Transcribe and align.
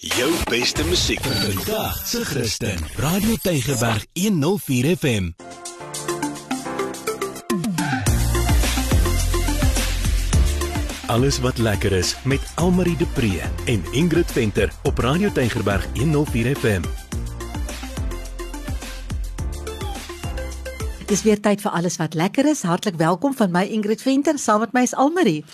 Jou 0.00 0.30
beste 0.48 0.80
musiek 0.88 1.20
vir 1.20 1.34
vandag 1.52 1.96
se 2.08 2.22
Christen. 2.24 2.78
Radio 2.96 3.34
Tygerberg 3.42 4.06
104 4.16 4.96
FM. 4.96 5.26
Alles 11.06 11.40
wat 11.44 11.58
lekker 11.58 11.92
is 11.92 12.14
met 12.24 12.40
Almarie 12.54 12.96
de 12.96 13.06
Pre 13.12 13.42
en 13.64 13.84
Ingrid 13.92 14.32
Venter 14.32 14.72
op 14.82 14.98
Radio 14.98 15.32
Tygerberg 15.32 15.84
104 15.94 16.56
FM. 16.56 16.88
Dis 21.06 21.22
weer 21.22 21.40
tyd 21.40 21.60
vir 21.60 21.76
alles 21.76 22.00
wat 22.00 22.14
lekker 22.14 22.48
is. 22.48 22.62
Hartlik 22.62 22.96
welkom 22.96 23.36
van 23.36 23.52
my 23.52 23.66
Ingrid 23.68 24.00
Venter 24.02 24.38
saam 24.38 24.64
met 24.64 24.72
my 24.72 24.82
is 24.88 24.94
Almarie. 24.94 25.44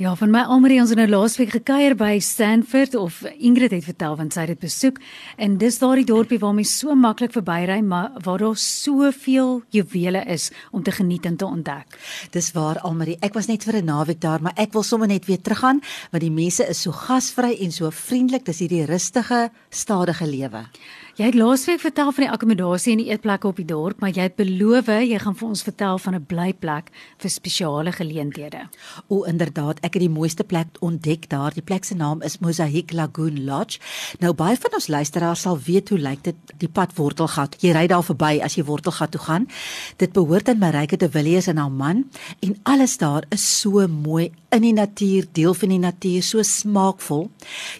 Ja, 0.00 0.14
van 0.16 0.30
my 0.32 0.40
Almarie 0.48 0.78
ons 0.80 0.88
het 0.88 0.96
nou 0.96 1.04
laasweek 1.10 1.50
gekuier 1.52 1.92
by 2.00 2.14
Stanford 2.24 2.94
of 2.96 3.18
Ingrid 3.36 3.74
het 3.74 3.84
vertel 3.84 4.14
want 4.16 4.32
sy 4.32 4.46
het 4.46 4.54
dit 4.54 4.62
besoek 4.64 4.96
en 5.36 5.58
dis 5.60 5.76
daardie 5.82 6.06
dorpie 6.08 6.38
waar 6.40 6.54
mens 6.56 6.72
so 6.80 6.94
maklik 6.96 7.34
verbyry 7.36 7.76
maar 7.84 8.08
waar 8.24 8.40
daar 8.40 8.56
soveel 8.56 9.60
juwele 9.68 10.22
is 10.32 10.48
om 10.72 10.82
te 10.82 10.94
geniet 10.96 11.28
en 11.28 11.36
te 11.36 11.44
ontdek. 11.44 11.98
Dis 12.32 12.48
waar 12.56 12.80
Almarie, 12.80 13.18
ek 13.20 13.36
was 13.36 13.50
net 13.52 13.68
vir 13.68 13.82
'n 13.82 13.84
naweek 13.84 14.20
daar, 14.20 14.40
maar 14.40 14.56
ek 14.56 14.72
wil 14.72 14.82
sommer 14.82 15.08
net 15.08 15.26
weer 15.26 15.42
teruggaan 15.42 15.82
want 16.10 16.24
die 16.24 16.32
mense 16.32 16.64
is 16.68 16.80
so 16.80 16.90
gasvry 16.90 17.58
en 17.60 17.70
so 17.70 17.90
vriendelik. 17.90 18.44
Dis 18.44 18.58
hierdie 18.58 18.86
rustige, 18.86 19.50
stadige 19.68 20.26
lewe. 20.26 20.64
Jy 21.12 21.26
het 21.28 21.36
laasweek 21.36 21.82
vertel 21.82 22.08
van 22.16 22.24
die 22.24 22.30
akkommodasie 22.32 22.94
en 22.94 23.00
die 23.02 23.10
eetplekke 23.12 23.44
op 23.50 23.58
die 23.60 23.66
dorp, 23.68 23.98
maar 24.00 24.14
jy 24.16 24.24
het 24.30 24.36
beloof 24.38 24.86
jy 24.88 25.18
gaan 25.20 25.34
vir 25.36 25.48
ons 25.48 25.62
vertel 25.62 25.98
van 26.00 26.14
'n 26.14 26.24
blyplek 26.24 26.88
vir 27.20 27.30
spesiale 27.30 27.92
geleenthede. 27.92 28.68
O, 29.08 29.24
inderdaad, 29.24 29.76
ek 29.84 29.92
het 29.94 30.02
die 30.02 30.08
mooiste 30.08 30.44
plek 30.44 30.66
ontdek 30.80 31.28
daar. 31.28 31.52
Die 31.52 31.62
plek 31.62 31.84
se 31.84 31.94
naam 31.94 32.22
is 32.22 32.38
Mosaic 32.38 32.92
Lagoon 32.92 33.44
Lodge. 33.44 33.78
Nou 34.20 34.32
baie 34.32 34.56
van 34.56 34.70
ons 34.72 34.88
luisteraars 34.88 35.40
sal 35.40 35.58
weet 35.58 35.88
hoe 35.88 35.98
lyk 35.98 36.22
dit 36.22 36.34
die 36.58 36.68
pad 36.68 36.96
Wortelgat. 36.96 37.56
Jy 37.60 37.72
ry 37.72 37.86
daar 37.86 38.02
verby 38.02 38.40
as 38.42 38.54
jy 38.54 38.64
Wortelgat 38.64 39.10
toe 39.10 39.20
gaan. 39.20 39.48
Dit 39.96 40.12
behoort 40.12 40.48
aan 40.48 40.58
Marike 40.58 40.96
de 40.96 41.10
Villiers 41.10 41.46
en 41.46 41.56
haar 41.56 41.70
man 41.70 42.04
en 42.40 42.56
alles 42.62 42.96
daar 42.96 43.24
is 43.28 43.60
so 43.60 43.86
mooi 43.86 44.32
in 44.52 44.62
die 44.62 44.72
natuur, 44.72 45.26
deel 45.32 45.54
van 45.54 45.68
die 45.68 45.78
natuur, 45.78 46.22
so 46.22 46.42
smaakvol. 46.42 47.30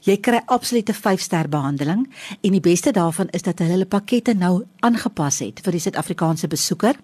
Jy 0.07 0.17
kry 0.25 0.41
absolute 0.47 0.95
5-ster 0.97 1.49
behandeling 1.53 2.07
en 2.41 2.57
die 2.57 2.61
beste 2.61 2.93
daarvan 2.97 3.22
daarvan 3.23 3.29
is 3.31 3.43
dat 3.43 3.59
hulle 3.59 3.73
hulle 3.73 3.87
pakkette 3.87 4.35
nou 4.35 4.65
aangepas 4.83 5.41
het 5.41 5.61
vir 5.63 5.73
die 5.73 5.81
Suid-Afrikaanse 5.81 6.49
besoeker. 6.49 6.97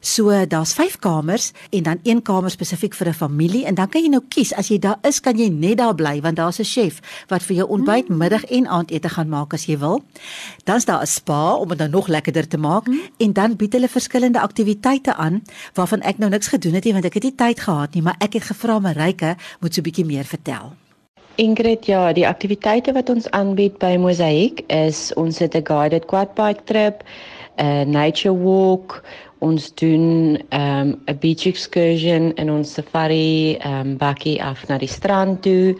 So 0.00 0.30
daar's 0.46 0.74
5 0.74 0.98
kamers 1.00 1.52
en 1.70 1.82
dan 1.82 2.00
een 2.04 2.22
kamer 2.22 2.50
spesifiek 2.50 2.94
vir 2.94 3.08
'n 3.08 3.14
familie 3.14 3.64
en 3.66 3.74
dan 3.74 3.88
kan 3.88 4.02
jy 4.02 4.08
nou 4.08 4.22
kies 4.28 4.52
as 4.54 4.68
jy 4.68 4.78
daar 4.78 4.98
is 5.02 5.20
kan 5.20 5.36
jy 5.36 5.48
net 5.48 5.78
daar 5.78 5.94
bly 5.94 6.20
want 6.20 6.36
daar's 6.36 6.58
'n 6.60 6.64
chef 6.64 7.00
wat 7.28 7.42
vir 7.42 7.56
jou 7.56 7.68
ontbyt, 7.68 8.08
mm. 8.08 8.16
middag 8.16 8.44
en 8.44 8.66
aandete 8.66 9.08
gaan 9.08 9.28
maak 9.28 9.52
as 9.54 9.66
jy 9.66 9.78
wil. 9.78 10.02
Dan's 10.64 10.84
daar 10.84 11.02
'n 11.02 11.06
spa 11.06 11.54
om 11.54 11.68
dit 11.68 11.78
nou 11.78 11.90
nog 11.90 12.08
lekkerder 12.08 12.48
te 12.48 12.58
maak 12.58 12.86
mm. 12.86 13.00
en 13.18 13.32
dan 13.32 13.56
bied 13.56 13.72
hulle 13.72 13.88
verskillende 13.88 14.40
aktiwiteite 14.40 15.14
aan 15.14 15.42
waarvan 15.74 16.00
ek 16.00 16.18
nou 16.18 16.30
niks 16.30 16.48
gedoen 16.48 16.74
het 16.74 16.84
nie 16.84 16.92
want 16.92 17.04
ek 17.04 17.14
het 17.14 17.22
nie 17.22 17.34
tyd 17.34 17.60
gehad 17.60 17.94
nie, 17.94 18.02
maar 18.02 18.16
ek 18.18 18.32
het 18.32 18.42
gevra 18.42 18.78
Maryke 18.78 19.36
moet 19.60 19.74
so 19.74 19.80
'n 19.80 19.84
bietjie 19.84 20.04
meer 20.04 20.24
vertel. 20.24 20.85
Ingrid, 21.36 21.84
ja, 21.84 22.12
die 22.16 22.24
aktiwiteite 22.24 22.94
wat 22.96 23.10
ons 23.12 23.26
aanbied 23.36 23.74
by 23.82 23.92
Mosaic 24.00 24.62
is 24.72 25.12
ons 25.20 25.38
het 25.42 25.54
'n 25.54 25.66
guided 25.68 26.06
quad 26.08 26.34
bike 26.34 26.64
trip, 26.64 27.02
'n 27.60 27.90
nature 27.90 28.32
walk, 28.32 29.02
ons 29.40 29.74
doen 29.74 30.38
ehm, 30.48 30.88
'n 30.88 31.00
um, 31.08 31.18
beach 31.20 31.44
excursion 31.46 32.32
in 32.36 32.50
ons 32.50 32.72
safari 32.72 33.58
um, 33.66 33.96
bakkie 33.96 34.42
af 34.42 34.68
na 34.68 34.78
die 34.78 34.88
strand 34.88 35.42
toe. 35.42 35.76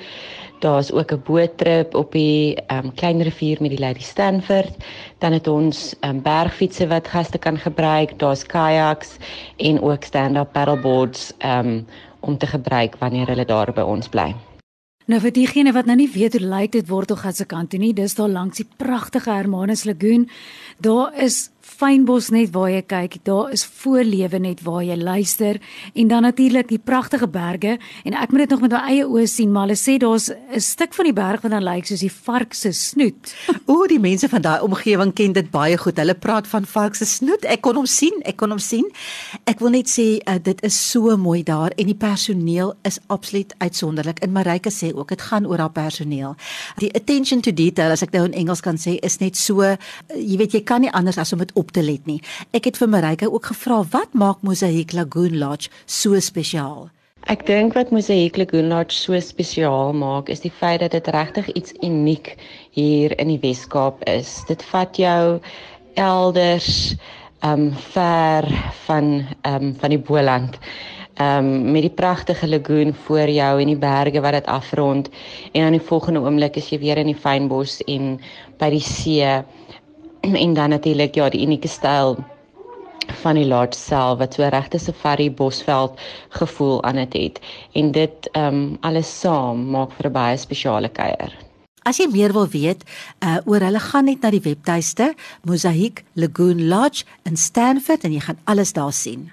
Daar's 0.61 0.93
ook 0.93 1.12
'n 1.12 1.23
boottrip 1.25 1.95
op 1.95 2.12
die 2.12 2.59
um, 2.69 2.93
klein 2.95 3.23
rivier 3.23 3.57
met 3.61 3.71
die 3.71 3.81
Lady 3.81 4.03
Stanford. 4.03 4.77
Dan 5.19 5.33
het 5.33 5.47
ons 5.47 5.95
um, 6.01 6.23
bergfietsse 6.23 6.87
wat 6.87 7.09
gaste 7.09 7.39
kan 7.39 7.59
gebruik. 7.59 8.19
Daar's 8.19 8.47
kayaks 8.47 9.17
en 9.57 9.81
ook 9.81 10.05
stand-up 10.05 10.53
paddleboards 10.53 11.33
um, 11.44 11.87
om 12.21 12.38
te 12.38 12.47
gebruik 12.47 12.97
wanneer 12.99 13.27
hulle 13.27 13.44
daar 13.44 13.73
by 13.73 13.81
ons 13.83 14.09
bly. 14.09 14.34
Nou 15.06 15.21
vir 15.22 15.31
diegene 15.37 15.71
wat 15.71 15.87
nou 15.87 15.94
nie 16.00 16.09
weet 16.11 16.34
hoe 16.34 16.43
lyk 16.43 16.72
dit 16.75 16.89
Wortelgat 16.91 17.39
se 17.39 17.44
kant 17.47 17.71
toe 17.71 17.78
nie, 17.78 17.93
dis 17.94 18.17
daar 18.19 18.33
langs 18.33 18.59
die 18.59 18.67
pragtige 18.67 19.31
Hermanus 19.31 19.84
Lagoon. 19.87 20.25
Daar 20.83 21.15
is 21.22 21.50
fynbos 21.66 22.31
net 22.31 22.53
waar 22.54 22.71
jy 22.71 22.82
kyk, 22.87 23.19
daar 23.27 23.50
is 23.54 23.65
voorlewe 23.82 24.38
net 24.43 24.62
waar 24.66 24.84
jy 24.87 24.97
luister 24.97 25.59
en 25.94 26.09
dan 26.09 26.22
natuurlik 26.22 26.69
die 26.71 26.78
pragtige 26.78 27.28
berge 27.28 27.77
en 28.04 28.16
ek 28.16 28.32
moet 28.32 28.47
dit 28.47 28.54
nog 28.54 28.62
met 28.65 28.77
my 28.77 28.82
eie 28.93 29.06
oë 29.06 29.27
sien, 29.31 29.53
maar 29.53 29.66
hulle 29.66 29.78
sê 29.78 29.97
daar's 30.00 30.31
'n 30.31 30.60
stuk 30.60 30.94
van 30.94 31.05
die 31.05 31.16
berg 31.16 31.43
wat 31.43 31.50
dan 31.50 31.65
lyk 31.65 31.87
soos 31.87 32.00
die 32.00 32.12
vark 32.12 32.55
se 32.55 32.72
snoet. 32.72 33.34
o, 33.72 33.87
die 33.87 33.99
mense 33.99 34.28
van 34.28 34.43
daai 34.43 34.60
omgewing 34.62 35.12
ken 35.12 35.32
dit 35.32 35.50
baie 35.50 35.76
goed. 35.76 35.97
Hulle 35.97 36.15
praat 36.15 36.47
van 36.47 36.65
vark 36.65 36.94
se 36.94 37.05
snoet. 37.05 37.44
Ek 37.44 37.60
kon 37.60 37.76
hom 37.76 37.87
sien, 37.87 38.15
ek 38.25 38.37
kon 38.37 38.50
hom 38.50 38.62
sien. 38.62 38.87
Ek 39.44 39.60
wil 39.60 39.71
net 39.71 39.91
sê 39.91 40.21
uh, 40.22 40.38
dit 40.43 40.62
is 40.62 40.76
so 40.91 41.16
mooi 41.16 41.43
daar 41.43 41.75
en 41.76 41.87
die 41.87 41.99
personeel 41.99 42.75
is 42.84 42.99
absoluut 43.06 43.55
uitsonderlik. 43.59 44.22
En 44.22 44.32
Marike 44.32 44.71
sê 44.71 44.93
ook 44.94 45.09
dit 45.09 45.22
gaan 45.22 45.47
oor 45.47 45.59
haar 45.59 45.72
personeel. 45.72 46.37
Die 46.78 46.93
attention 46.94 47.41
to 47.41 47.53
detail 47.53 47.91
as 47.91 48.03
ek 48.03 48.12
nou 48.12 48.25
in 48.28 48.37
Engels 48.37 48.60
kan 48.60 48.78
sê 48.78 48.99
is 49.03 49.19
net 49.21 49.37
so 49.37 49.62
uh, 49.65 49.76
jy 50.15 50.38
weet 50.38 50.53
jy 50.53 50.62
kan 50.66 50.84
nie 50.84 50.93
anders 50.93 51.19
as 51.19 51.32
om 51.32 51.43
dit 51.43 51.56
op 51.56 51.72
te 51.72 51.83
let 51.83 52.06
nie. 52.06 52.21
Ek 52.56 52.69
het 52.69 52.78
vir 52.81 52.93
Marike 52.93 53.31
ook 53.33 53.50
gevra 53.53 53.83
wat 53.93 54.12
maak 54.12 54.44
Mosaic 54.47 54.93
Lagoon 54.93 55.39
Lodge 55.39 55.72
so 55.87 56.21
spesiaal? 56.21 56.87
Ek 57.27 57.41
dink 57.49 57.75
wat 57.75 57.91
Mosaic 57.91 58.37
Lagoon 58.39 58.69
Lodge 58.71 58.94
so 58.94 59.19
spesiaal 59.19 59.91
maak 59.97 60.28
is 60.31 60.44
die 60.44 60.53
feit 60.61 60.78
dat 60.84 60.93
dit 60.94 61.09
regtig 61.11 61.49
iets 61.59 61.75
uniek 61.83 62.37
hier 62.77 63.17
in 63.19 63.33
die 63.33 63.41
Wes-Kaap 63.43 64.05
is. 64.06 64.44
Dit 64.47 64.62
vat 64.71 64.94
jou 65.00 65.41
elders 65.99 66.94
um 67.43 67.73
ver 67.93 68.47
van 68.87 69.27
um 69.43 69.75
van 69.81 69.91
die 69.91 69.99
Boland. 69.99 70.59
Um 71.19 71.73
met 71.73 71.88
die 71.88 71.97
pragtige 71.99 72.47
lagoon 72.47 72.94
voor 73.06 73.33
jou 73.33 73.53
en 73.61 73.75
die 73.75 73.81
berge 73.81 74.21
wat 74.21 74.38
dit 74.38 74.47
afrond 74.47 75.11
en 75.53 75.62
dan 75.62 75.78
die 75.81 75.87
volgende 75.91 76.21
oomblik 76.21 76.56
is 76.62 76.71
jy 76.71 76.78
weer 76.78 77.03
in 77.03 77.11
die 77.11 77.19
fynbos 77.27 77.81
en 77.91 78.21
by 78.61 78.71
die 78.71 78.84
see 78.84 79.43
en 80.34 80.54
dan 80.54 80.70
natuurlik 80.70 81.14
ja 81.14 81.28
die 81.28 81.42
unieke 81.47 81.69
styl 81.69 82.16
van 83.22 83.38
die 83.38 83.47
lodge 83.47 83.78
self 83.78 84.19
wat 84.19 84.34
so 84.34 84.48
regte 84.50 84.78
safari 84.78 85.31
bosveld 85.31 85.98
gevoel 86.28 86.82
aan 86.82 86.97
dit 87.04 87.12
het 87.12 87.41
en 87.72 87.92
dit 87.92 88.28
ehm 88.32 88.54
um, 88.54 88.78
alles 88.81 89.20
saam 89.20 89.70
maak 89.70 89.92
vir 89.92 90.09
'n 90.09 90.12
baie 90.12 90.37
spesiale 90.37 90.88
kuier. 90.88 91.32
As 91.82 91.98
jy 91.98 92.09
meer 92.10 92.32
wil 92.32 92.48
weet 92.48 92.82
uh, 93.22 93.38
oor 93.44 93.60
hulle 93.60 93.81
gaan 93.81 94.04
net 94.04 94.22
na 94.22 94.31
die 94.31 94.42
webtuiste 94.42 95.14
Mosaic 95.44 96.04
Lagoon 96.14 96.69
Lodge 96.69 97.04
in 97.22 97.37
Stanford 97.37 98.04
en 98.04 98.12
jy 98.12 98.20
gaan 98.20 98.38
alles 98.44 98.72
daar 98.72 98.93
sien. 98.93 99.31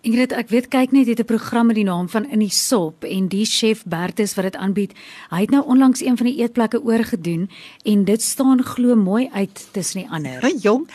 Ingrid, 0.00 0.32
ek 0.32 0.48
weet 0.48 0.68
kyk 0.72 0.94
net 0.96 1.10
het 1.12 1.20
'n 1.20 1.28
program 1.28 1.66
met 1.66 1.76
die 1.76 1.84
naam 1.84 2.08
van 2.08 2.24
In 2.30 2.38
die 2.38 2.48
Sop 2.50 3.04
en 3.04 3.28
die 3.28 3.44
chef 3.44 3.84
Bertus 3.84 4.34
wat 4.34 4.44
dit 4.44 4.56
aanbied. 4.56 4.92
Hy 5.28 5.40
het 5.40 5.50
nou 5.50 5.64
onlangs 5.66 6.00
een 6.00 6.16
van 6.16 6.26
die 6.26 6.40
eetplekke 6.40 6.82
oorgedoen 6.82 7.50
en 7.84 8.04
dit 8.04 8.22
staan 8.22 8.62
glo 8.62 8.96
mooi 8.96 9.28
uit 9.32 9.68
tussen 9.72 10.00
die 10.00 10.10
ander. 10.10 10.40
Hey 10.40 10.56
jong, 10.56 10.88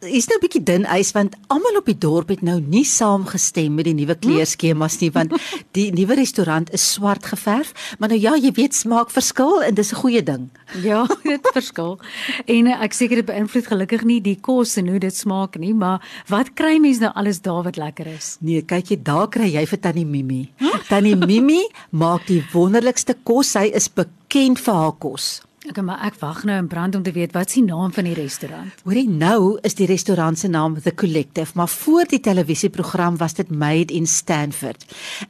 is 0.00 0.28
nou 0.30 0.38
'n 0.38 0.42
bietjie 0.46 0.62
dun 0.62 0.84
ys 0.86 1.10
want 1.12 1.34
almal 1.48 1.76
op 1.76 1.86
die 1.86 1.98
dorp 1.98 2.28
het 2.28 2.42
nou 2.42 2.60
nie 2.60 2.84
saamgestem 2.84 3.74
met 3.74 3.84
die 3.84 3.94
nuwe 3.94 4.14
kleerskemas 4.14 5.00
nie 5.00 5.10
want 5.10 5.32
die 5.76 5.90
nuwe 5.90 6.14
restaurant 6.14 6.70
is 6.72 6.92
swart 6.92 7.26
geverf. 7.26 7.96
Maar 7.98 8.08
nou 8.08 8.20
ja 8.20 8.36
jy 8.36 8.52
weet 8.52 8.74
smaak 8.74 9.10
verskil 9.10 9.62
en 9.62 9.74
dis 9.74 9.92
'n 9.92 9.96
goeie 9.96 10.22
ding. 10.22 10.48
Ja 10.88 11.06
dit 11.24 11.48
verskil. 11.52 11.98
En 12.46 12.66
eh, 12.66 12.82
ek 12.82 12.92
seker 12.92 13.16
dit 13.16 13.26
beïnvloed 13.26 13.66
gelukkig 13.66 14.04
nie 14.04 14.20
die 14.20 14.38
kos 14.40 14.76
en 14.76 14.88
hoe 14.88 14.98
dit 14.98 15.14
smaak 15.14 15.58
nie 15.58 15.74
maar 15.74 15.98
wat 16.28 16.54
kry 16.54 16.78
mense 16.78 17.00
nou 17.00 17.12
alles 17.14 17.40
daar 17.40 17.62
wat 17.62 17.76
lekker 17.76 18.06
is? 18.06 18.36
Nee 18.40 18.62
kyk 18.62 18.90
jy 18.90 19.02
daar 19.02 19.28
kry 19.28 19.50
jy 19.50 19.66
vir 19.66 19.80
tannie 19.80 20.06
Mimi. 20.06 20.52
Tannie 20.88 21.16
Mimi 21.16 21.66
maak 21.90 22.26
die 22.26 22.44
wonderlikste 22.52 23.16
kos. 23.24 23.48
Sy 23.48 23.72
is 23.74 23.88
bekend 23.88 24.60
vir 24.60 24.74
haar 24.74 24.92
kos 24.92 25.47
Okay, 25.68 25.84
maar 25.84 26.00
ek 26.06 26.14
wag 26.22 26.46
nou 26.48 26.54
in 26.62 26.68
brand 26.68 26.94
om 26.96 27.02
te 27.04 27.12
weet 27.12 27.34
wat 27.36 27.50
die 27.52 27.60
naam 27.60 27.90
van 27.92 28.06
die 28.08 28.14
restaurant. 28.16 28.78
Hoorie 28.88 29.04
nou 29.04 29.58
is 29.68 29.74
die 29.76 29.88
restaurant 29.90 30.40
se 30.40 30.48
naam 30.48 30.78
The 30.80 30.94
Collective, 30.96 31.52
maar 31.60 31.68
voor 31.68 32.08
die 32.08 32.22
televisieprogram 32.24 33.18
was 33.20 33.36
dit 33.36 33.50
Made 33.52 33.92
in 33.92 34.08
Stanford. 34.08 34.86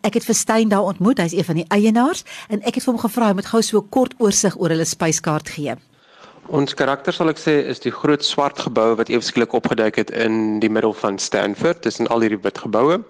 Ek 0.07 0.15
het 0.15 0.29
Versteyn 0.29 0.71
daar 0.71 0.87
ontmoet, 0.87 1.19
hy's 1.19 1.35
een 1.35 1.49
van 1.49 1.59
die 1.59 1.67
eienaars 1.75 2.23
en 2.47 2.63
ek 2.63 2.79
het 2.79 2.87
vir 2.87 2.93
hom 2.95 3.03
gevra 3.03 3.33
om 3.35 3.43
dit 3.43 3.51
gou 3.51 3.63
so 3.63 3.83
'n 3.83 3.89
kort 3.91 4.15
oorsig 4.23 4.55
oor 4.55 4.71
hulle 4.71 4.87
spyskaart 4.87 5.49
gee. 5.59 5.75
Ons 6.49 6.73
karakter 6.73 7.13
sal 7.13 7.29
ek 7.29 7.41
sê 7.43 7.53
is 7.69 7.83
die 7.85 7.93
groot 7.93 8.25
swart 8.25 8.57
gebou 8.65 8.95
wat 8.97 9.11
ewesklik 9.13 9.53
opgeduik 9.53 9.99
het 10.01 10.13
in 10.17 10.57
die 10.63 10.71
middel 10.73 10.95
van 10.97 11.19
Stanford 11.21 11.83
tussen 11.85 12.09
al 12.09 12.25
hierdie 12.25 12.41
wit 12.41 12.61
geboue 12.65 13.03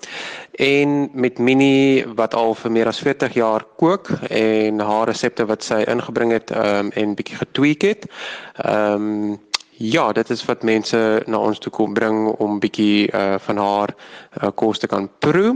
en 0.58 0.96
met 1.14 1.38
Minnie 1.38 2.02
wat 2.19 2.35
al 2.35 2.56
vir 2.58 2.75
meer 2.75 2.90
as 2.90 2.99
40 2.99 3.38
jaar 3.38 3.62
kook 3.79 4.11
en 4.26 4.82
haar 4.82 5.06
resepte 5.06 5.46
wat 5.46 5.62
sy 5.62 5.85
ingebring 5.87 6.35
het 6.35 6.50
um, 6.50 6.90
en 6.99 7.14
bietjie 7.14 7.38
getweek 7.44 7.87
het. 7.87 8.08
Ehm 8.64 9.06
um, 9.06 9.37
Ja, 9.80 10.12
dit 10.12 10.30
is 10.30 10.40
wat 10.44 10.62
mense 10.66 11.22
na 11.30 11.38
ons 11.38 11.58
toe 11.62 11.70
kom 11.70 11.92
bring 11.94 12.25
om 12.42 12.56
bietjie 12.58 13.06
uh 13.14 13.36
van 13.38 13.56
haar 13.62 13.92
uh, 13.94 14.48
kos 14.54 14.78
te 14.82 14.86
kan 14.90 15.06
proe. 15.22 15.52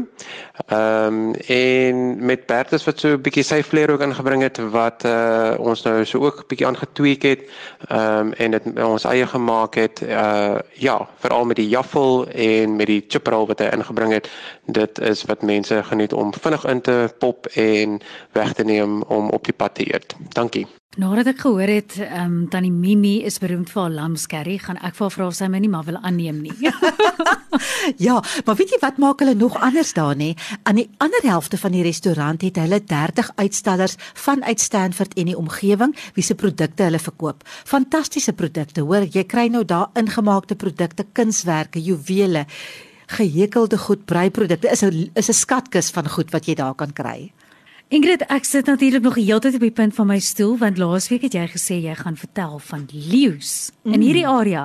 Ehm 0.67 1.07
um, 1.07 1.33
en 1.35 2.25
met 2.27 2.47
Bertus 2.47 2.85
wat 2.87 3.01
so 3.01 3.17
'n 3.17 3.23
bietjie 3.23 3.43
sy 3.43 3.63
vleer 3.63 3.91
ook 3.91 4.05
ingebring 4.07 4.43
het 4.43 4.61
wat 4.71 5.03
uh 5.05 5.55
ons 5.59 5.83
nou 5.83 6.05
so 6.05 6.23
ook 6.23 6.47
bietjie 6.47 6.67
aangetweek 6.67 7.23
het. 7.23 7.41
Ehm 7.89 8.19
um, 8.19 8.33
en 8.33 8.51
dit 8.51 8.67
ons 8.79 9.05
eie 9.05 9.27
gemaak 9.27 9.75
het. 9.75 10.03
Uh 10.03 10.59
ja, 10.73 11.09
veral 11.19 11.45
met 11.45 11.57
die 11.57 11.69
jaffel 11.69 12.29
en 12.29 12.77
met 12.77 12.87
die 12.87 13.05
chipperl 13.09 13.47
wat 13.47 13.59
hy 13.59 13.73
ingebring 13.75 14.13
het. 14.13 14.31
Dit 14.67 14.99
is 14.99 15.25
wat 15.25 15.43
mense 15.43 15.83
geniet 15.83 16.13
om 16.13 16.31
vinnig 16.35 16.65
in 16.65 16.81
te 16.81 17.15
pop 17.19 17.47
en 17.47 17.99
weg 18.33 18.53
te 18.53 18.65
neem 18.65 19.03
om 19.03 19.31
op 19.31 19.45
die 19.45 19.55
pad 19.57 19.75
te 19.75 19.95
eet. 19.95 20.15
Dankie. 20.29 20.82
Nadat 21.01 21.31
ek 21.31 21.39
gehoor 21.41 21.71
het, 21.73 21.95
ehm 22.05 22.25
um, 22.29 22.49
tannie 22.53 22.69
Mimi 22.73 23.23
is 23.25 23.39
beroemd 23.41 23.71
vir 23.73 23.81
haar 23.81 23.95
lamskerry, 23.95 24.59
gaan 24.61 24.77
ek 24.77 24.99
vir 24.99 25.07
haar 25.07 25.15
vra 25.15 25.29
of 25.31 25.37
sy 25.39 25.49
my 25.49 25.63
nie 25.65 25.71
maar 25.73 25.87
wil 25.87 25.97
aanneem 25.97 26.43
nie. 26.45 26.53
ja, 28.07 28.19
maar 28.45 28.59
weet 28.59 28.75
jy 28.75 28.81
wat 28.83 29.01
maak 29.01 29.25
hulle 29.25 29.33
nog 29.33 29.57
anders 29.57 29.95
daar 29.97 30.13
nê? 30.21 30.35
Aan 30.69 30.83
die 30.83 30.91
ander 31.01 31.25
helfte 31.25 31.57
van 31.57 31.73
die 31.73 31.81
restaurant 31.87 32.45
het 32.45 32.61
hulle 32.61 32.83
30 32.85 33.33
uitstallers 33.41 33.97
vanuit 34.27 34.61
Stanford 34.61 35.17
en 35.17 35.33
die 35.33 35.39
omgewing 35.39 35.97
wie 36.13 36.29
se 36.29 36.37
produkte 36.37 36.85
hulle 36.85 37.01
verkoop. 37.01 37.41
Fantastiese 37.49 38.37
produkte, 38.37 38.85
hoor, 38.85 39.09
jy 39.09 39.25
kry 39.25 39.49
nou 39.49 39.65
daar 39.65 39.89
ingemaakte 39.97 40.61
produkte, 40.61 41.09
kunswerke, 41.17 41.81
juwele, 41.81 42.45
gehekelde 43.17 43.81
goed, 43.81 44.05
breiprodukte. 44.05 44.69
Is 44.69 44.85
'n 44.85 45.09
is 45.15 45.31
'n 45.31 45.41
skatkis 45.41 45.91
van 45.91 46.09
goed 46.09 46.31
wat 46.33 46.45
jy 46.45 46.55
daar 46.55 46.75
kan 46.75 46.93
kry. 46.93 47.33
Ingrid, 47.93 48.23
ek 48.33 48.47
sit 48.49 48.71
natuurlik 48.71 49.03
nog 49.05 49.19
heeltyd 49.21 49.59
op 49.59 49.65
die 49.67 49.75
punt 49.77 49.93
van 49.93 50.07
my 50.09 50.17
stoel 50.25 50.55
want 50.57 50.79
laasweek 50.81 51.27
het 51.27 51.35
jy 51.37 51.43
gesê 51.53 51.77
jy 51.77 51.93
gaan 51.99 52.15
vertel 52.17 52.55
van 52.65 52.87
leeu's 52.89 53.69
mm. 53.83 53.93
in 53.93 54.05
hierdie 54.07 54.25
area. 54.25 54.63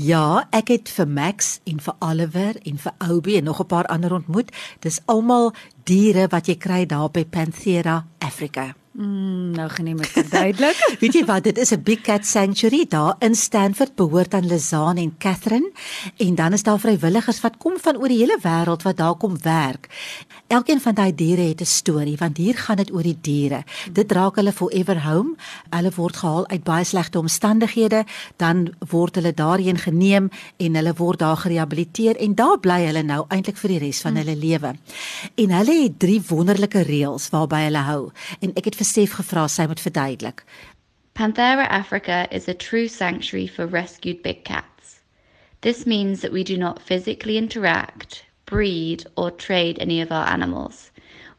Ja, 0.00 0.46
ek 0.48 0.72
het 0.72 0.92
vir 0.96 1.10
Max 1.12 1.58
en 1.68 1.82
vir 1.84 1.98
Oliver 2.00 2.56
en 2.64 2.80
vir 2.80 2.94
Obi 3.04 3.36
en 3.36 3.44
nog 3.44 3.60
'n 3.60 3.68
paar 3.68 3.86
ander 3.92 4.14
ontmoet. 4.16 4.48
Dis 4.80 5.02
almal 5.04 5.52
diere 5.84 6.24
wat 6.32 6.48
jy 6.48 6.56
kry 6.56 6.86
daar 6.86 7.10
by 7.10 7.24
Panthera 7.24 8.06
Africa. 8.18 8.72
Mm, 8.94 9.50
nou 9.56 9.64
geneem 9.74 9.98
ek 10.06 10.12
verduidelik. 10.14 10.78
Weet 11.02 11.16
jy 11.18 11.24
wat, 11.26 11.42
dit 11.48 11.56
is 11.58 11.72
'n 11.74 11.82
big 11.82 12.04
cat 12.06 12.22
sanctuary 12.22 12.84
daar 12.86 13.16
in 13.18 13.34
Stanford 13.34 13.96
behoort 13.98 14.34
aan 14.34 14.46
Lizaan 14.46 14.96
en 15.02 15.16
Catherine 15.18 15.72
en 16.16 16.34
dan 16.34 16.52
is 16.52 16.62
daar 16.62 16.78
vrywilligers 16.78 17.40
wat 17.40 17.56
kom 17.58 17.74
van 17.82 17.96
oor 17.98 18.08
die 18.08 18.18
hele 18.22 18.38
wêreld 18.38 18.82
wat 18.86 18.96
daar 18.96 19.16
kom 19.18 19.34
werk. 19.42 19.90
Elkeen 20.46 20.80
van 20.80 20.94
daai 20.94 21.14
diere 21.14 21.42
het 21.42 21.60
'n 21.60 21.66
storie 21.66 22.16
want 22.16 22.36
hier 22.36 22.54
gaan 22.54 22.76
dit 22.76 22.92
oor 22.92 23.02
die 23.02 23.18
diere. 23.20 23.64
Dit 23.92 24.12
raak 24.12 24.36
hulle 24.36 24.52
forever 24.52 25.02
home. 25.02 25.34
Hulle 25.70 25.90
word 25.96 26.16
gehaal 26.16 26.48
uit 26.48 26.64
baie 26.64 26.84
slegte 26.84 27.18
omstandighede, 27.18 28.04
dan 28.36 28.74
word 28.78 29.14
hulle 29.14 29.34
daarheen 29.34 29.78
geneem 29.78 30.30
en 30.56 30.74
hulle 30.74 30.94
word 30.94 31.18
daar 31.18 31.36
gerehabiliteer 31.36 32.16
en 32.16 32.34
daar 32.34 32.58
bly 32.60 32.86
hulle 32.86 33.02
nou 33.02 33.24
eintlik 33.28 33.56
vir 33.56 33.68
die 33.68 33.78
res 33.78 34.00
van 34.00 34.16
hulle 34.16 34.36
lewe. 34.36 34.74
En 35.34 35.50
hulle 35.50 35.82
het 35.82 35.98
drie 35.98 36.22
wonderlike 36.28 36.82
reëls 36.82 37.30
waarby 37.30 37.64
hulle 37.64 37.82
hou 37.82 38.12
en 38.40 38.52
ek 38.54 38.64
het 38.64 38.82
Stef 38.84 39.16
gevra 39.16 39.48
sy 39.48 39.66
moet 39.66 39.80
verduidelik. 39.80 40.44
Panthera 41.14 41.66
africa 41.70 42.28
is 42.30 42.48
a 42.48 42.54
true 42.54 42.88
sanctuary 42.88 43.46
for 43.46 43.66
rescued 43.66 44.22
big 44.22 44.44
cats. 44.44 45.00
This 45.62 45.86
means 45.86 46.20
that 46.20 46.32
we 46.32 46.44
do 46.44 46.58
not 46.58 46.82
physically 46.82 47.38
interact, 47.38 48.24
breed, 48.46 49.06
or 49.16 49.30
trade 49.30 49.78
any 49.80 50.00
of 50.02 50.12
our 50.12 50.28
animals. 50.28 50.90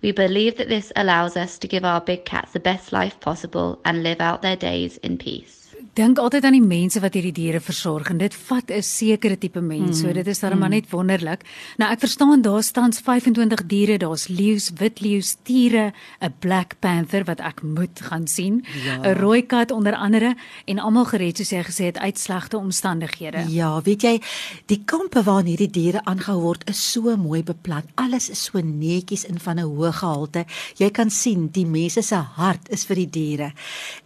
We 0.02 0.12
believe 0.12 0.58
that 0.58 0.70
this 0.70 0.92
allows 0.96 1.38
us 1.38 1.60
to 1.60 1.68
give 1.68 1.86
our 1.86 2.02
big 2.02 2.26
cats 2.26 2.54
the 2.54 2.60
best 2.60 2.92
life 2.92 3.20
possible 3.20 3.80
and 3.86 4.02
live 4.02 4.22
out 4.22 4.42
their 4.42 4.56
days 4.56 4.98
in 4.98 5.18
peace. 5.18 5.65
Dink 5.96 6.20
altyd 6.20 6.44
aan 6.44 6.58
die 6.58 6.66
mense 6.66 7.00
wat 7.00 7.16
hierdie 7.16 7.34
diere 7.36 7.62
versorg 7.64 8.10
en 8.12 8.18
dit 8.20 8.34
vat 8.50 8.72
'n 8.72 8.84
sekere 8.84 9.38
tipe 9.38 9.62
mens. 9.62 10.02
Mm. 10.02 10.08
So 10.08 10.14
dit 10.14 10.28
is 10.28 10.40
dan 10.40 10.54
mm. 10.54 10.60
maar 10.60 10.70
net 10.70 10.90
wonderlik. 10.92 11.42
Nou 11.78 11.92
ek 11.92 12.00
verstaan 12.00 12.42
daar 12.42 12.64
staan 12.64 12.94
25 12.94 13.66
diere, 13.66 13.98
daar's 13.98 14.28
leeu's, 14.28 14.72
wit 14.78 15.00
leeu's, 15.00 15.38
tiere, 15.44 15.94
'n 16.20 16.34
black 16.40 16.76
panther 16.80 17.24
wat 17.24 17.40
ek 17.40 17.64
moet 17.64 18.00
gaan 18.02 18.28
sien, 18.28 18.66
'n 18.66 19.04
ja. 19.04 19.14
rooi 19.14 19.46
kat 19.46 19.72
onder 19.72 19.96
andere 19.96 20.36
en 20.66 20.80
almal 20.80 21.06
gered 21.06 21.38
soos 21.38 21.50
jy 21.50 21.64
gesê 21.64 21.86
het 21.86 21.98
uit 21.98 22.20
slegte 22.20 22.58
omstandighede. 22.58 23.46
Ja, 23.48 23.82
weet 23.82 24.02
jy, 24.02 24.22
die 24.66 24.82
kampe 24.86 25.24
waar 25.24 25.44
hierdie 25.44 25.72
diere 25.72 26.04
aangehou 26.04 26.42
word 26.42 26.70
is 26.70 26.92
so 26.92 27.16
mooi 27.16 27.44
beplan. 27.44 27.84
Alles 27.96 28.30
is 28.30 28.44
so 28.44 28.60
netjies 28.60 29.24
in 29.24 29.40
van 29.40 29.60
'n 29.60 29.64
hoë 29.64 29.92
gehalte. 29.94 30.46
Jy 30.76 30.90
kan 30.90 31.10
sien 31.10 31.48
die 31.52 31.66
mense 31.66 32.02
se 32.02 32.16
hart 32.16 32.70
is 32.70 32.86
vir 32.86 32.96
die 32.96 33.10
diere. 33.10 33.54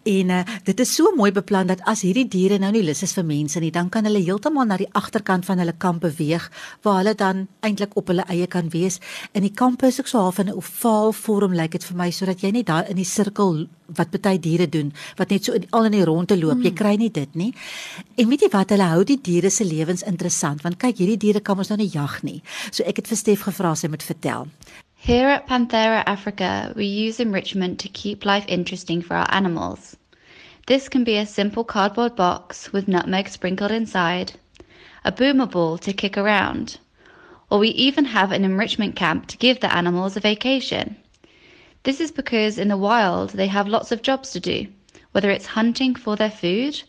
En 0.04 0.30
uh, 0.30 0.44
dit 0.64 0.80
is 0.80 0.96
so 0.96 1.12
mooi 1.16 1.32
beplan 1.32 1.68
dat 1.68 1.79
dat 1.80 1.88
as 1.88 2.02
hierdie 2.04 2.28
diere 2.28 2.58
nou 2.60 2.72
nie 2.76 2.84
lus 2.84 3.04
is 3.06 3.14
vir 3.16 3.24
mense 3.24 3.60
nie, 3.62 3.72
dan 3.72 3.90
kan 3.92 4.08
hulle 4.08 4.20
heeltemal 4.20 4.68
na 4.68 4.78
die 4.80 4.90
agterkant 5.00 5.48
van 5.48 5.62
hulle 5.62 5.76
kamp 5.80 6.04
beweeg 6.04 6.50
waar 6.84 7.00
hulle 7.00 7.16
dan 7.16 7.48
eintlik 7.64 7.96
op 8.00 8.12
hulle 8.12 8.26
eie 8.28 8.48
kan 8.52 8.70
wees. 8.74 9.00
In 9.34 9.46
die 9.48 9.54
kamp 9.56 9.84
is 9.88 10.00
ook 10.00 10.08
so 10.12 10.20
half 10.20 10.40
in 10.40 10.50
'n 10.50 10.58
ovaal 10.58 11.14
vorm 11.14 11.54
lyk 11.54 11.62
like 11.62 11.78
dit 11.78 11.84
vir 11.84 11.98
my 11.98 12.10
sodat 12.12 12.42
jy 12.42 12.52
net 12.52 12.68
daar 12.68 12.90
in 12.90 12.96
die 12.96 13.06
sirkel 13.06 13.68
wat 13.96 14.22
baie 14.22 14.40
diere 14.40 14.68
doen 14.68 14.92
wat 15.18 15.30
net 15.30 15.44
so 15.46 15.54
in 15.54 15.66
al 15.72 15.86
in 15.86 15.92
die 15.92 16.04
ronde 16.04 16.38
loop. 16.38 16.58
Mm. 16.58 16.64
Jy 16.64 16.74
kry 16.74 16.96
nie 16.96 17.12
dit 17.12 17.36
nie. 17.36 17.54
En 18.18 18.28
weet 18.28 18.42
jy 18.42 18.50
wat 18.52 18.70
hulle 18.70 18.84
hou 18.84 19.04
die 19.04 19.22
diere 19.22 19.50
se 19.50 19.64
lewens 19.64 20.04
interessant 20.04 20.62
want 20.62 20.78
kyk 20.78 20.98
hierdie 20.98 21.18
diere 21.18 21.40
kan 21.40 21.58
ons 21.58 21.70
nou 21.70 21.78
nie 21.78 21.92
jag 21.94 22.24
nie. 22.24 22.42
So 22.72 22.84
ek 22.84 22.98
het 22.98 23.08
vir 23.08 23.18
Stef 23.18 23.42
gevra 23.42 23.76
sy 23.76 23.88
moet 23.88 24.04
vertel. 24.04 24.48
Here 25.02 25.30
at 25.30 25.48
Panthera 25.48 26.04
Africa, 26.06 26.74
we 26.76 26.86
use 26.86 27.22
enrichment 27.22 27.80
to 27.80 27.88
keep 27.88 28.26
life 28.26 28.46
interesting 28.50 29.02
for 29.02 29.16
our 29.16 29.28
animals. 29.32 29.96
This 30.70 30.88
can 30.88 31.04
be 31.04 31.18
a 31.18 31.26
simple 31.26 31.64
cardboard 31.64 32.16
box 32.16 32.72
with 32.72 32.88
nutmeg 32.88 33.28
sprinkled 33.28 33.72
inside, 33.72 34.34
a 35.04 35.12
boomer 35.12 35.48
ball 35.48 35.80
to 35.80 35.92
kick 35.92 36.16
around, 36.16 36.78
or 37.50 37.58
we 37.58 37.70
even 37.70 38.06
have 38.06 38.32
an 38.32 38.46
enrichment 38.46 38.96
camp 38.96 39.26
to 39.30 39.38
give 39.38 39.62
the 39.62 39.76
animals 39.76 40.16
a 40.16 40.20
vacation. 40.20 40.96
This 41.82 42.00
is 42.00 42.12
because 42.12 42.60
in 42.60 42.68
the 42.68 42.78
wild 42.78 43.32
they 43.32 43.48
have 43.48 43.68
lots 43.68 43.92
of 43.92 44.04
jobs 44.04 44.30
to 44.34 44.40
do, 44.40 44.68
whether 45.12 45.32
it's 45.32 45.58
hunting 45.58 45.96
for 45.96 46.16
their 46.16 46.30
food 46.30 46.84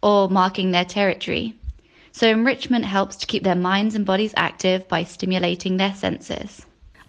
or 0.00 0.28
marking 0.28 0.70
their 0.70 0.84
territory. 0.84 1.56
So 2.12 2.28
enrichment 2.28 2.84
helps 2.84 3.16
to 3.16 3.26
keep 3.26 3.42
their 3.42 3.56
minds 3.56 3.96
and 3.96 4.06
bodies 4.06 4.34
active 4.36 4.86
by 4.86 5.02
stimulating 5.02 5.76
their 5.76 5.96
senses. 5.96 6.64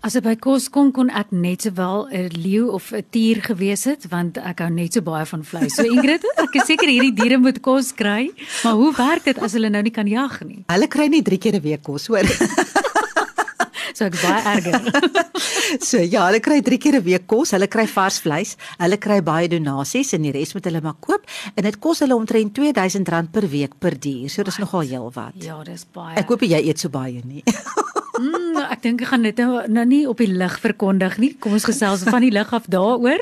As 0.06 0.14
ek 0.14 0.22
by 0.22 0.36
kos 0.38 0.68
kom 0.70 0.92
kon 0.94 1.08
ek 1.10 1.32
net 1.34 1.64
sowel 1.66 2.04
'n 2.14 2.30
leeu 2.38 2.70
of 2.70 2.94
'n 2.94 3.02
tier 3.10 3.42
gewees 3.42 3.90
het 3.90 4.06
want 4.12 4.38
ek 4.38 4.62
hou 4.62 4.70
net 4.70 4.94
so 4.94 5.02
baie 5.02 5.26
van 5.26 5.42
vleis. 5.42 5.74
So 5.74 5.82
Ingrid, 5.82 6.22
ek 6.46 6.54
is 6.62 6.68
seker 6.70 6.86
hierdie 6.86 7.16
diere 7.18 7.40
moet 7.42 7.58
kos 7.58 7.90
kry, 7.90 8.30
maar 8.62 8.78
hoe 8.78 8.94
werk 8.94 9.26
dit 9.26 9.40
as 9.42 9.58
hulle 9.58 9.70
nou 9.74 9.82
nie 9.82 9.90
kan 9.90 10.06
jag 10.06 10.46
nie? 10.46 10.62
Hulle 10.70 10.88
kry 10.88 11.08
net 11.10 11.26
3 11.26 11.42
keer 11.42 11.58
'n 11.58 11.64
week 11.66 11.82
kos, 11.82 12.06
hoor. 12.06 12.22
so 13.98 14.06
ek 14.06 14.14
baie 14.22 14.42
erger. 14.46 14.78
so 15.90 15.98
ja, 15.98 16.28
hulle 16.30 16.40
kry 16.40 16.62
3 16.62 16.78
keer 16.78 17.02
'n 17.02 17.04
week 17.04 17.26
kos, 17.26 17.58
hulle 17.58 17.66
kry 17.68 17.88
vars 17.88 18.22
vleis, 18.22 18.58
hulle 18.78 19.02
kry 19.02 19.26
baie 19.26 19.50
donasies 19.50 20.14
en 20.14 20.22
die 20.22 20.36
res 20.38 20.54
moet 20.54 20.70
hulle 20.70 20.86
maar 20.86 21.02
koop 21.02 21.26
en 21.56 21.64
dit 21.66 21.80
kos 21.82 22.06
hulle 22.06 22.14
omtrent 22.14 22.54
R2000 22.54 23.34
per 23.34 23.50
week 23.50 23.74
per 23.82 23.98
dier. 23.98 24.30
So 24.30 24.46
dis 24.46 24.62
nogal 24.62 24.86
heelwat. 24.86 25.42
Ja, 25.42 25.58
dis 25.66 25.90
baie. 25.90 26.14
Ek 26.14 26.30
hoop 26.30 26.46
jy 26.46 26.62
eet 26.62 26.78
so 26.78 26.94
baie 26.94 27.26
nie. 27.26 27.42
Mm, 28.20 28.58
ek 28.72 28.82
dink 28.84 29.02
ek 29.02 29.10
gaan 29.12 29.26
dit 29.26 29.38
nou, 29.42 29.62
nou 29.68 29.86
nie 29.86 30.04
op 30.10 30.22
die 30.22 30.30
lig 30.32 30.56
verkondig 30.64 31.18
nie. 31.22 31.32
Kom 31.42 31.56
ons 31.58 31.66
gesels 31.68 32.06
van 32.08 32.24
die 32.24 32.32
lig 32.34 32.52
af 32.56 32.68
daaroor. 32.72 33.22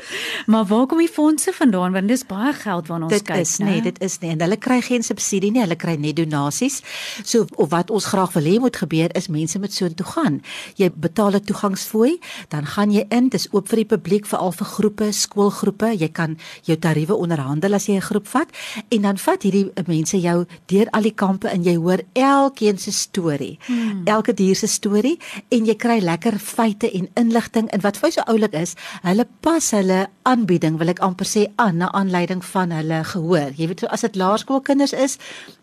Maar 0.50 0.66
waar 0.70 0.86
kom 0.90 1.00
die 1.02 1.10
fondse 1.10 1.52
vandaan 1.52 1.94
want 1.94 2.08
dis 2.08 2.24
baie 2.28 2.52
geld 2.56 2.88
waarna 2.90 3.08
ons 3.08 3.14
dit 3.14 3.26
kyk, 3.26 3.42
is, 3.44 3.56
nee, 3.62 3.80
dit 3.84 3.98
is 4.04 4.18
nie 4.22 4.32
en 4.34 4.44
hulle 4.44 4.58
kry 4.60 4.80
geen 4.84 5.04
subsidie 5.06 5.50
nie, 5.54 5.62
hulle 5.64 5.78
kry 5.78 5.96
net 6.00 6.18
donasies. 6.18 6.80
So 7.22 7.46
of 7.60 7.70
wat 7.74 7.90
ons 7.94 8.08
graag 8.12 8.34
wil 8.36 8.48
hê 8.48 8.56
moet 8.62 8.76
gebeur 8.76 9.14
is 9.18 9.30
mense 9.32 9.58
moet 9.58 9.74
so 9.74 9.88
intoe 9.90 10.06
gaan. 10.14 10.40
Jy 10.80 10.90
betaal 10.94 11.34
'n 11.34 11.44
toegangsfooi, 11.44 12.18
dan 12.48 12.66
gaan 12.66 12.90
jy 12.90 13.06
in, 13.10 13.28
dis 13.28 13.48
oop 13.52 13.68
vir 13.68 13.84
die 13.84 13.90
publiek 13.96 14.26
veral 14.26 14.52
vir 14.52 14.66
groepe, 14.66 15.12
skoolgroepe. 15.12 15.94
Jy 15.98 16.08
kan 16.08 16.38
jou 16.62 16.76
tariewe 16.76 17.14
onderhandel 17.14 17.74
as 17.74 17.86
jy 17.86 17.96
'n 17.96 18.08
groep 18.10 18.26
vat 18.28 18.48
en 18.88 19.02
dan 19.02 19.18
vat 19.18 19.42
hierdie 19.42 19.70
mense 19.86 20.20
jou 20.20 20.46
deur 20.66 20.88
al 20.92 21.02
die 21.02 21.14
kampe 21.14 21.48
en 21.48 21.62
jy 21.62 21.76
hoor 21.76 22.00
elkeen 22.12 22.78
se 22.78 22.92
storie. 22.92 23.58
Hmm. 23.66 24.02
Elke 24.04 24.34
dier 24.34 24.56
se 24.56 24.66
storie 24.84 25.16
en 25.54 25.64
jy 25.68 25.76
kry 25.80 25.98
lekker 26.04 26.36
feite 26.42 26.90
en 26.92 27.08
inligting 27.20 27.70
en 27.72 27.82
wat 27.84 27.98
vir 28.00 28.12
so 28.12 28.24
oulik 28.28 28.54
is, 28.58 28.74
hulle 29.04 29.26
pas 29.44 29.70
hulle 29.76 30.04
aanbieding 30.28 30.76
wil 30.80 30.92
ek 30.92 31.00
amper 31.04 31.28
sê 31.28 31.46
aan 31.62 31.80
na 31.80 31.90
aanleiding 31.96 32.42
van 32.52 32.72
hulle 32.74 33.00
gehoor. 33.14 33.54
Jy 33.56 33.70
weet 33.70 33.86
as 33.88 34.04
dit 34.04 34.18
laerskoolkinders 34.20 34.94
is, 34.96 35.16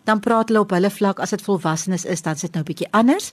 dan 0.09 0.21
praat 0.23 0.49
hulle 0.49 0.63
op 0.63 0.73
hulle 0.73 0.89
vlak, 0.89 1.21
as 1.21 1.33
dit 1.35 1.43
volwassenes 1.45 2.05
is, 2.09 2.23
dan 2.25 2.37
sit 2.37 2.53
nou 2.53 2.63
'n 2.63 2.69
bietjie 2.69 2.89
anders. 2.91 3.31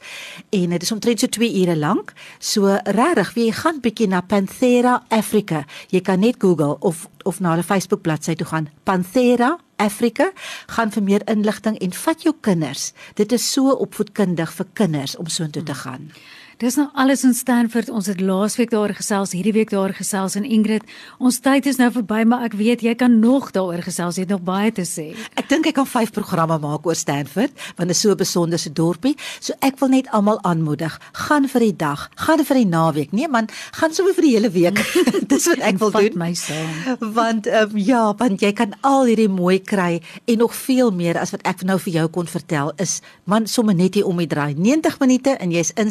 En 0.52 0.70
dit 0.70 0.82
is 0.82 0.92
omtrent 0.92 1.20
so 1.20 1.26
2 1.26 1.60
ure 1.62 1.76
lank. 1.76 2.12
So 2.38 2.78
regtig, 2.84 3.34
wie 3.34 3.52
gaan 3.52 3.80
bietjie 3.80 4.08
na 4.08 4.20
Panthera 4.20 5.02
Africa. 5.08 5.64
Jy 5.88 6.00
kan 6.00 6.20
net 6.20 6.36
Google 6.38 6.76
of 6.80 7.08
of 7.24 7.40
na 7.40 7.50
hulle 7.50 7.62
Facebook 7.62 8.02
bladsy 8.02 8.34
toe 8.34 8.46
gaan. 8.46 8.68
Panthera 8.84 9.58
Afrika 9.78 10.30
gaan 10.66 10.92
vir 10.94 11.06
meer 11.06 11.24
inligting 11.30 11.78
en 11.78 11.94
vat 12.02 12.22
jou 12.26 12.34
kinders. 12.40 12.92
Dit 13.14 13.32
is 13.32 13.46
so 13.52 13.72
opvoedkundig 13.74 14.52
vir 14.58 14.68
kinders 14.72 15.16
om 15.16 15.30
so 15.30 15.46
intoe 15.46 15.62
te 15.62 15.76
gaan. 15.84 16.10
Dis 16.58 16.74
nou 16.74 16.88
alles 16.98 17.20
in 17.22 17.36
Stanford. 17.38 17.86
Ons 17.86 18.08
het 18.10 18.18
laasweek 18.18 18.72
daar 18.72 18.90
gesels, 18.90 19.30
hierdie 19.30 19.52
week 19.54 19.70
daar 19.70 19.92
gesels 19.94 20.34
en 20.34 20.42
Ingrid, 20.42 20.82
ons 21.22 21.36
tyd 21.38 21.68
is 21.70 21.76
nou 21.78 21.86
verby, 21.94 22.24
maar 22.26 22.48
ek 22.48 22.56
weet 22.58 22.80
jy 22.82 22.96
kan 22.98 23.12
nog 23.22 23.52
daaroor 23.54 23.84
gesels. 23.86 24.16
Jy 24.18 24.24
het 24.24 24.32
nog 24.34 24.42
baie 24.42 24.72
te 24.74 24.82
sê. 24.82 25.12
Ek 25.38 25.46
dink 25.46 25.68
ek 25.70 25.76
kan 25.76 25.86
5 25.86 26.10
programme 26.16 26.56
maak 26.58 26.88
oor 26.88 26.98
Stanford, 26.98 27.54
want 27.78 27.86
dit 27.86 27.94
is 27.94 28.00
so 28.02 28.10
'n 28.10 28.18
besonderse 28.18 28.72
dorpie. 28.74 29.14
So 29.38 29.54
ek 29.62 29.78
wil 29.78 29.88
net 29.88 30.10
almal 30.10 30.42
aanmoedig, 30.42 30.98
gaan 31.12 31.46
vir 31.46 31.60
die 31.60 31.76
dag, 31.76 32.10
gaan 32.16 32.42
vir 32.44 32.56
die 32.56 32.66
naweek. 32.66 33.12
Nee 33.12 33.28
man, 33.28 33.46
gaan 33.78 33.94
sommer 33.94 34.14
vir 34.14 34.22
die 34.22 34.34
hele 34.34 34.50
week. 34.50 34.82
Dis 35.30 35.46
wat 35.46 35.62
ek 35.62 35.78
wil 35.78 35.90
doen. 35.90 36.18
my 36.18 36.34
saam. 36.34 36.98
Want 37.14 37.46
um, 37.46 37.70
ja, 37.78 38.14
want 38.18 38.40
jy 38.40 38.52
kan 38.52 38.74
al 38.80 39.04
hierdie 39.06 39.28
mooi 39.28 39.62
kry 39.62 40.02
en 40.26 40.38
nog 40.38 40.54
veel 40.54 40.90
meer 40.90 41.18
as 41.18 41.30
wat 41.30 41.46
ek 41.46 41.62
nou 41.62 41.78
vir 41.78 41.92
jou 41.92 42.08
kon 42.08 42.26
vertel 42.26 42.72
is 42.78 43.00
man 43.24 43.46
sommer 43.46 43.74
net 43.74 43.94
hier 43.94 44.06
om 44.06 44.16
die 44.16 44.26
draai 44.26 44.54
90 44.58 44.98
minute 44.98 45.30
en 45.38 45.50
jy's 45.50 45.70
in 45.76 45.90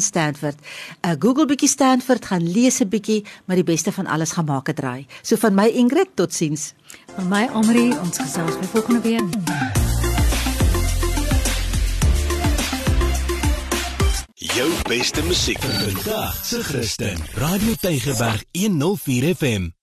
Stanford. 0.58 1.06
Uh, 1.06 1.14
Google 1.18 1.46
bietjie 1.46 1.68
Stanford, 1.68 2.24
gaan 2.24 2.42
lees 2.52 2.80
'n 2.80 2.88
bietjie, 2.88 3.24
maar 3.44 3.56
die 3.56 3.64
beste 3.64 3.92
van 3.92 4.06
alles 4.06 4.32
gaan 4.32 4.44
maak 4.44 4.68
'n 4.68 4.74
draai. 4.74 5.06
So 5.22 5.36
van 5.36 5.54
my 5.54 5.66
Ingrid, 5.66 6.08
totsiens. 6.14 6.74
Van 7.16 7.28
my 7.28 7.48
Amri, 7.52 7.92
ons 7.98 8.18
gesels 8.18 8.54
weer 8.54 8.68
volgende 8.68 9.00
week. 9.00 9.22
Jou 14.34 14.72
beste 14.88 15.22
musiek 15.22 15.60
vir 15.60 15.92
vandag 15.92 16.44
se 16.44 16.62
Christen. 16.62 17.18
Radio 17.34 17.74
Tygerberg 17.80 18.44
104 18.52 19.34
FM. 19.34 19.77